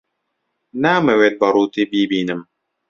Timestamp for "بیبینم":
1.91-2.41